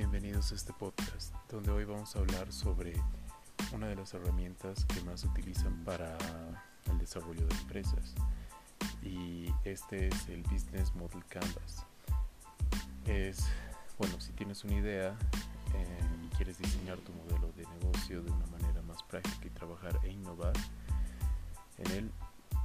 bienvenidos 0.00 0.50
a 0.50 0.54
este 0.54 0.72
podcast, 0.72 1.34
donde 1.50 1.70
hoy 1.70 1.84
vamos 1.84 2.16
a 2.16 2.20
hablar 2.20 2.50
sobre 2.50 2.94
una 3.74 3.86
de 3.86 3.96
las 3.96 4.14
herramientas 4.14 4.86
que 4.86 5.02
más 5.02 5.24
utilizan 5.24 5.84
para 5.84 6.16
el 6.90 6.98
desarrollo 6.98 7.46
de 7.46 7.54
empresas. 7.56 8.14
Y 9.02 9.52
este 9.62 10.08
es 10.08 10.28
el 10.30 10.42
Business 10.44 10.94
Model 10.94 11.22
Canvas. 11.28 11.84
Es, 13.04 13.44
bueno, 13.98 14.18
si 14.20 14.32
tienes 14.32 14.64
una 14.64 14.76
idea 14.76 15.18
eh, 15.74 16.00
y 16.24 16.28
quieres 16.34 16.56
diseñar 16.56 16.96
tu 17.00 17.12
modelo 17.12 17.52
de 17.52 17.66
negocio 17.66 18.22
de 18.22 18.30
una 18.30 18.46
manera 18.46 18.80
más 18.80 19.02
práctica 19.02 19.48
y 19.48 19.50
trabajar 19.50 20.00
e 20.02 20.12
innovar 20.12 20.54
en 21.76 21.90
él, 21.90 22.10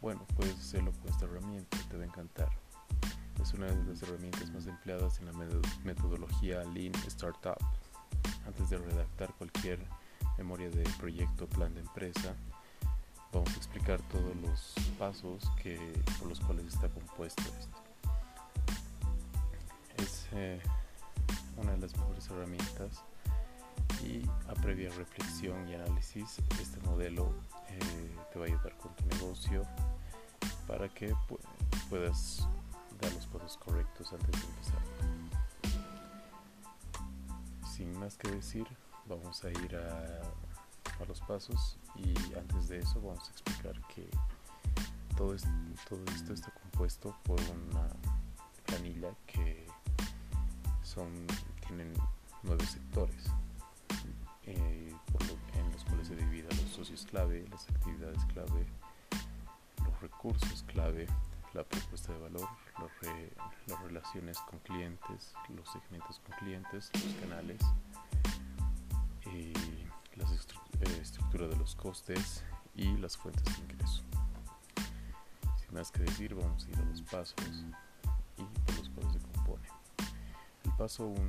bueno, 0.00 0.24
puedes 0.36 0.54
hacerlo 0.60 0.92
con 0.92 1.10
esta 1.10 1.24
herramienta, 1.24 1.76
te 1.90 1.96
va 1.96 2.04
a 2.04 2.06
encantar 2.06 2.65
es 3.42 3.52
una 3.54 3.66
de 3.66 3.84
las 3.84 4.02
herramientas 4.02 4.50
más 4.50 4.66
empleadas 4.66 5.20
en 5.20 5.26
la 5.26 5.32
metodología 5.84 6.64
Lean 6.64 6.94
Startup. 7.06 7.58
Antes 8.46 8.70
de 8.70 8.78
redactar 8.78 9.32
cualquier 9.34 9.78
memoria 10.38 10.70
de 10.70 10.82
proyecto 10.98 11.44
o 11.44 11.48
plan 11.48 11.74
de 11.74 11.80
empresa, 11.80 12.34
vamos 13.32 13.50
a 13.50 13.56
explicar 13.56 14.00
todos 14.10 14.34
los 14.36 14.74
pasos 14.98 15.50
que, 15.62 15.78
por 16.18 16.28
los 16.28 16.40
cuales 16.40 16.66
está 16.66 16.88
compuesto 16.88 17.42
esto. 17.58 17.78
Es 19.98 20.26
eh, 20.32 20.60
una 21.56 21.72
de 21.72 21.78
las 21.78 21.96
mejores 21.96 22.28
herramientas 22.28 23.02
y 24.04 24.22
a 24.48 24.54
previa 24.54 24.90
reflexión 24.90 25.68
y 25.68 25.74
análisis 25.74 26.38
este 26.60 26.80
modelo 26.80 27.32
eh, 27.70 28.16
te 28.32 28.38
va 28.38 28.44
a 28.44 28.48
ayudar 28.48 28.76
con 28.76 28.94
tu 28.94 29.04
negocio 29.06 29.62
para 30.66 30.88
que 30.88 31.14
puedas 31.88 32.46
dar 33.00 33.12
los 33.12 33.26
pasos 33.26 33.56
correctos 33.58 34.12
antes 34.12 34.32
de 34.32 34.46
empezar. 34.46 34.82
Sin 37.74 37.98
más 37.98 38.16
que 38.16 38.30
decir, 38.30 38.66
vamos 39.06 39.44
a 39.44 39.50
ir 39.50 39.76
a, 39.76 40.22
los 41.06 41.20
pasos 41.20 41.76
y 41.94 42.14
antes 42.34 42.68
de 42.68 42.78
eso 42.78 43.00
vamos 43.02 43.28
a 43.28 43.30
explicar 43.30 43.78
que 43.94 44.08
todo 45.14 45.36
todo 45.88 46.02
esto 46.14 46.32
está 46.32 46.50
compuesto 46.52 47.14
por 47.22 47.38
una 47.38 47.86
planilla 48.64 49.14
que 49.26 49.66
son 50.82 51.26
tienen 51.66 51.92
nueve 52.42 52.64
sectores 52.64 53.26
eh, 54.46 54.94
en 55.54 55.72
los 55.72 55.84
cuales 55.84 56.08
se 56.08 56.16
dividen 56.16 56.48
los 56.48 56.70
socios 56.70 57.04
clave, 57.06 57.44
las 57.50 57.68
actividades 57.68 58.24
clave, 58.26 58.66
los 59.84 60.00
recursos 60.00 60.64
clave, 60.68 61.06
la 61.56 61.64
propuesta 61.64 62.12
de 62.12 62.18
valor, 62.18 62.48
las 63.66 63.80
relaciones 63.80 64.38
con 64.40 64.58
clientes, 64.58 65.32
los 65.48 65.66
segmentos 65.70 66.20
con 66.20 66.36
clientes, 66.36 66.90
los 66.92 67.14
canales, 67.14 67.62
y 69.32 69.54
la 70.16 70.24
eh, 70.24 70.98
estructura 71.00 71.48
de 71.48 71.56
los 71.56 71.74
costes 71.74 72.44
y 72.74 72.98
las 72.98 73.16
fuentes 73.16 73.42
de 73.44 73.62
ingreso. 73.62 74.02
Sin 75.58 75.74
más 75.74 75.90
que 75.90 76.00
decir, 76.00 76.34
vamos 76.34 76.66
a 76.66 76.68
ir 76.68 76.78
a 76.78 76.84
los 76.84 77.00
pasos 77.02 77.64
y 78.36 78.42
por 78.42 78.76
los 78.76 78.90
cuales 78.90 79.12
se 79.14 79.20
compone. 79.20 79.68
El 80.62 80.72
paso 80.72 81.06
1, 81.06 81.24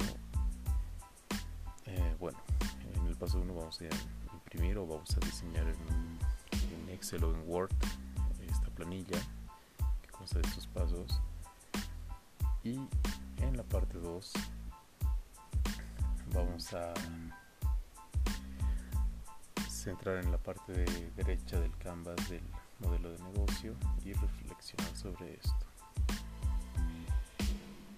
eh, 1.86 2.16
bueno, 2.20 2.38
en 2.95 3.08
el 3.08 3.16
paso 3.16 3.39
1 3.39 3.55
vamos 3.55 3.80
a 3.80 3.86
imprimir 4.33 4.78
o 4.78 4.86
vamos 4.86 5.16
a 5.16 5.25
diseñar 5.25 5.67
en, 5.67 6.89
en 6.89 6.89
Excel 6.89 7.23
o 7.23 7.33
en 7.33 7.50
Word 7.50 7.72
esta 8.45 8.70
planilla 8.72 9.17
de 10.33 10.42
estos 10.42 10.67
pasos. 10.67 11.22
Y 12.64 12.80
en 13.42 13.56
la 13.56 13.64
parte 13.64 13.97
2 13.97 14.33
vamos 16.33 16.73
a 16.73 16.93
centrar 19.70 20.17
en 20.17 20.32
la 20.32 20.37
parte 20.37 20.73
de 20.73 21.11
derecha 21.16 21.60
del 21.60 21.76
canvas 21.77 22.17
del 22.30 22.43
modelo 22.80 23.11
de 23.11 23.23
negocio 23.23 23.73
y 24.04 24.11
reflexionar 24.11 24.95
sobre 24.98 25.36
esto 25.36 25.66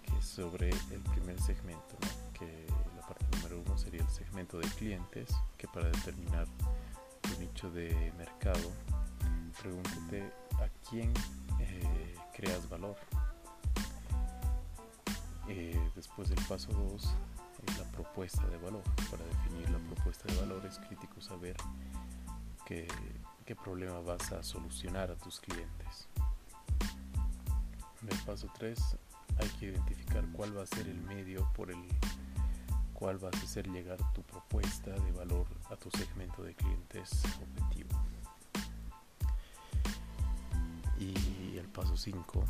que 0.05 0.17
es 0.19 0.25
sobre 0.25 0.69
el 0.69 1.01
primer 1.11 1.41
segmento 1.41 1.95
que 2.37 2.67
la 2.95 3.07
parte 3.07 3.25
número 3.37 3.63
uno 3.65 3.77
sería 3.77 4.01
el 4.01 4.09
segmento 4.09 4.59
de 4.59 4.67
clientes 4.69 5.35
que 5.57 5.67
para 5.67 5.87
determinar 5.87 6.45
tu 7.21 7.39
nicho 7.39 7.71
de 7.71 8.13
mercado 8.17 8.71
pregúntate 9.61 10.31
a 10.53 10.69
quién 10.87 11.11
eh, 11.59 12.15
creas 12.35 12.67
valor. 12.69 12.95
Eh, 15.47 15.91
después 15.95 16.29
del 16.29 16.43
paso 16.45 16.71
2 16.71 17.09
es 17.67 17.77
la 17.77 17.85
propuesta 17.91 18.45
de 18.47 18.57
valor. 18.57 18.83
Para 19.09 19.25
definir 19.25 19.69
la 19.69 19.79
propuesta 19.79 20.31
de 20.31 20.39
valor 20.39 20.65
es 20.65 20.77
crítico 20.79 21.21
saber 21.21 21.55
qué, 22.65 22.87
qué 23.45 23.55
problema 23.55 23.99
vas 24.01 24.31
a 24.31 24.43
solucionar 24.43 25.11
a 25.11 25.15
tus 25.15 25.39
clientes. 25.39 26.07
En 28.01 28.09
el 28.09 28.17
paso 28.25 28.47
3 28.57 28.79
hay 29.39 29.49
que 29.59 29.65
identificar 29.67 30.23
cuál 30.33 30.57
va 30.57 30.63
a 30.63 30.67
ser 30.67 30.87
el 30.87 31.01
medio 31.01 31.51
por 31.53 31.71
el 31.71 31.83
cual 32.93 33.17
vas 33.17 33.33
a 33.33 33.45
hacer 33.45 33.67
llegar 33.69 33.97
tu 34.13 34.21
propuesta 34.23 34.91
de 34.91 35.11
valor 35.13 35.47
a 35.71 35.75
tu 35.77 35.89
segmento 35.91 36.43
de 36.43 36.53
clientes 36.53 37.23
objetivo. 37.41 37.89
Y 40.99 41.38
el 41.59 41.67
paso 41.67 41.95
5 41.95 42.43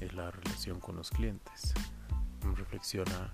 es 0.00 0.12
la 0.14 0.30
relación 0.30 0.80
con 0.80 0.96
los 0.96 1.10
clientes. 1.10 1.74
Reflexiona 2.54 3.32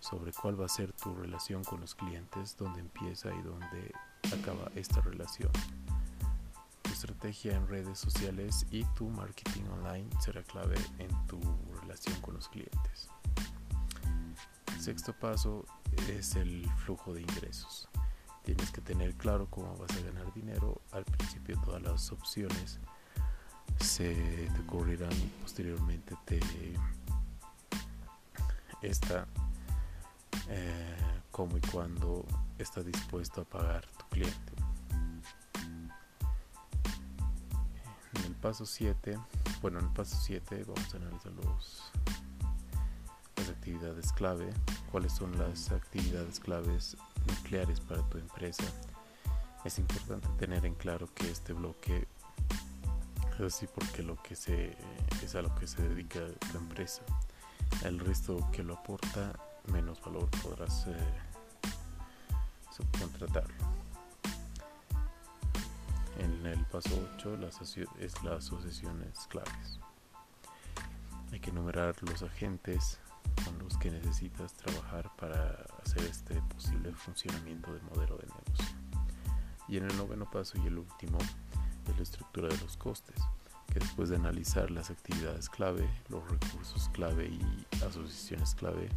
sobre 0.00 0.32
cuál 0.32 0.60
va 0.60 0.66
a 0.66 0.68
ser 0.68 0.92
tu 0.92 1.14
relación 1.14 1.64
con 1.64 1.80
los 1.80 1.94
clientes, 1.94 2.56
dónde 2.56 2.80
empieza 2.80 3.34
y 3.34 3.42
dónde 3.42 3.92
acaba 4.38 4.70
esta 4.74 5.00
relación. 5.00 5.50
Tu 6.82 6.90
estrategia 6.90 7.56
en 7.56 7.68
redes 7.68 7.98
sociales 7.98 8.66
y 8.70 8.84
tu 8.96 9.08
marketing 9.08 9.64
online 9.72 10.08
será 10.20 10.42
clave 10.42 10.76
en 10.98 11.26
tu 11.26 11.40
relación 11.80 12.20
con 12.20 12.34
los 12.34 12.48
clientes. 12.48 13.08
El 14.74 14.80
sexto 14.80 15.12
paso 15.12 15.64
es 16.08 16.34
el 16.36 16.68
flujo 16.84 17.14
de 17.14 17.22
ingresos. 17.22 17.88
Tienes 18.42 18.70
que 18.70 18.82
tener 18.82 19.14
claro 19.14 19.46
cómo 19.48 19.74
vas 19.76 19.96
a 19.96 20.00
ganar 20.00 20.32
dinero. 20.34 20.82
Al 20.92 21.04
principio 21.04 21.58
todas 21.64 21.82
las 21.82 22.12
opciones 22.12 22.78
se 23.80 24.14
te 24.14 24.60
ocurrirán 24.60 25.12
posteriormente 25.42 26.16
te 26.24 26.40
está 28.82 29.26
eh, 30.48 30.96
cómo 31.30 31.56
y 31.56 31.60
cuándo 31.60 32.24
está 32.58 32.82
dispuesto 32.82 33.42
a 33.42 33.44
pagar 33.44 33.86
tu 33.98 34.06
cliente. 34.10 34.52
En 38.14 38.24
el 38.24 38.34
paso 38.34 38.66
7, 38.66 39.18
bueno, 39.62 39.80
en 39.80 39.86
el 39.86 39.92
paso 39.92 40.16
7 40.20 40.64
vamos 40.64 40.94
a 40.94 40.96
analizar 40.98 41.32
los, 41.32 41.90
las 43.36 43.48
actividades 43.48 44.12
clave, 44.12 44.50
cuáles 44.92 45.12
son 45.12 45.36
las 45.38 45.72
actividades 45.72 46.38
claves 46.38 46.96
nucleares 47.26 47.80
para 47.80 48.02
tu 48.08 48.18
empresa. 48.18 48.64
Es 49.64 49.78
importante 49.78 50.28
tener 50.38 50.66
en 50.66 50.74
claro 50.74 51.08
que 51.14 51.30
este 51.30 51.54
bloque 51.54 52.06
es 53.38 53.40
así 53.40 53.66
porque 53.66 54.02
lo 54.02 54.20
que 54.22 54.36
se 54.36 54.76
es 55.22 55.34
a 55.34 55.42
lo 55.42 55.54
que 55.54 55.66
se 55.66 55.82
dedica 55.82 56.20
la 56.20 56.60
empresa. 56.60 57.02
El 57.84 57.98
resto 57.98 58.48
que 58.52 58.62
lo 58.62 58.74
aporta, 58.74 59.32
menos 59.72 60.00
valor 60.00 60.28
podrás 60.42 60.86
eh, 60.86 61.14
subcontratarlo. 62.70 63.54
En 66.18 66.46
el 66.46 66.64
paso 66.66 66.90
8 67.16 67.38
es 67.98 68.22
las 68.22 68.46
asociaciones 68.46 69.26
claves. 69.28 69.80
Hay 71.32 71.40
que 71.40 71.50
enumerar 71.50 71.96
los 72.02 72.22
agentes 72.22 73.00
con 73.44 73.58
los 73.58 73.76
que 73.78 73.90
necesitas 73.90 74.52
trabajar 74.54 75.10
para 75.16 75.66
hacer 75.82 76.04
este 76.04 76.40
posible 76.42 76.92
funcionamiento 76.92 77.72
del 77.72 77.82
modelo 77.82 78.16
de 78.18 78.26
negocio. 78.26 78.76
Y 79.66 79.78
en 79.78 79.90
el 79.90 79.96
noveno 79.96 80.30
paso 80.30 80.56
y 80.62 80.66
el 80.66 80.78
último 80.78 81.18
de 81.84 81.94
la 81.94 82.02
estructura 82.02 82.48
de 82.48 82.58
los 82.58 82.76
costes, 82.76 83.16
que 83.72 83.78
después 83.78 84.08
de 84.08 84.16
analizar 84.16 84.70
las 84.70 84.90
actividades 84.90 85.48
clave, 85.48 85.88
los 86.08 86.22
recursos 86.30 86.88
clave 86.92 87.26
y 87.26 87.66
asociaciones 87.84 88.54
clave, 88.54 88.88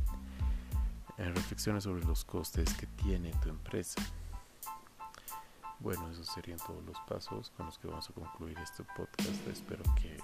eh, 1.18 1.32
reflexiones 1.34 1.84
sobre 1.84 2.04
los 2.06 2.26
costes 2.26 2.74
que 2.76 2.88
tiene 2.88 3.32
tu 3.42 3.50
empresa. 3.50 4.02
Bueno, 5.80 6.10
esos 6.10 6.28
serían 6.28 6.60
todos 6.60 6.84
los 6.86 6.98
pasos 7.08 7.52
con 7.52 7.68
los 7.68 7.78
que 7.78 7.88
vamos 7.88 8.10
a 8.10 8.14
concluir 8.14 8.58
este 8.60 8.84
podcast. 8.96 9.48
Espero 9.48 9.84
que 9.96 10.18